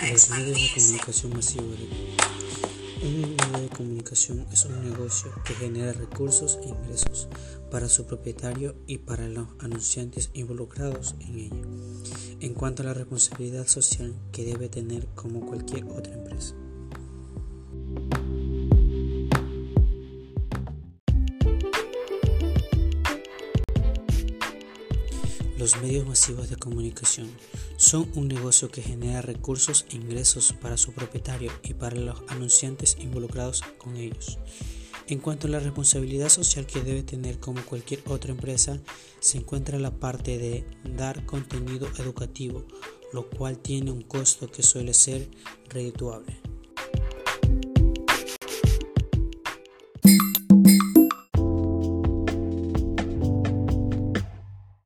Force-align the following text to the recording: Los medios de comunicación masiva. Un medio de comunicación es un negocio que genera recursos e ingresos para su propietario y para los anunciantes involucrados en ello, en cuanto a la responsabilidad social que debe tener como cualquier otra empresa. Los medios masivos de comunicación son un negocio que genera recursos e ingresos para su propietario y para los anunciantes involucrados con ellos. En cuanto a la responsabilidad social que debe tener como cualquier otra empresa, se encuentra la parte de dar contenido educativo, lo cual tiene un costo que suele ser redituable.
Los 0.00 0.30
medios 0.30 0.56
de 0.56 0.68
comunicación 0.74 1.32
masiva. 1.32 1.64
Un 3.02 3.20
medio 3.20 3.62
de 3.62 3.68
comunicación 3.68 4.46
es 4.52 4.64
un 4.64 4.88
negocio 4.88 5.32
que 5.44 5.54
genera 5.54 5.92
recursos 5.92 6.60
e 6.62 6.68
ingresos 6.68 7.28
para 7.68 7.88
su 7.88 8.06
propietario 8.06 8.76
y 8.86 8.98
para 8.98 9.26
los 9.26 9.48
anunciantes 9.58 10.30
involucrados 10.34 11.16
en 11.18 11.38
ello, 11.38 11.62
en 12.38 12.54
cuanto 12.54 12.82
a 12.82 12.86
la 12.86 12.94
responsabilidad 12.94 13.66
social 13.66 14.14
que 14.30 14.44
debe 14.44 14.68
tener 14.68 15.08
como 15.16 15.44
cualquier 15.44 15.84
otra 15.86 16.14
empresa. 16.14 16.54
Los 25.58 25.76
medios 25.82 26.06
masivos 26.06 26.48
de 26.48 26.54
comunicación 26.54 27.28
son 27.76 28.08
un 28.14 28.28
negocio 28.28 28.70
que 28.70 28.80
genera 28.80 29.22
recursos 29.22 29.86
e 29.90 29.96
ingresos 29.96 30.52
para 30.52 30.76
su 30.76 30.92
propietario 30.92 31.50
y 31.64 31.74
para 31.74 31.96
los 31.96 32.22
anunciantes 32.28 32.96
involucrados 33.00 33.62
con 33.76 33.96
ellos. 33.96 34.38
En 35.08 35.18
cuanto 35.18 35.48
a 35.48 35.50
la 35.50 35.58
responsabilidad 35.58 36.28
social 36.28 36.64
que 36.64 36.80
debe 36.80 37.02
tener 37.02 37.40
como 37.40 37.60
cualquier 37.62 38.04
otra 38.06 38.30
empresa, 38.30 38.78
se 39.18 39.38
encuentra 39.38 39.80
la 39.80 39.90
parte 39.90 40.38
de 40.38 40.64
dar 40.96 41.26
contenido 41.26 41.88
educativo, 41.98 42.64
lo 43.12 43.28
cual 43.28 43.58
tiene 43.58 43.90
un 43.90 44.02
costo 44.02 44.48
que 44.48 44.62
suele 44.62 44.94
ser 44.94 45.28
redituable. 45.70 46.47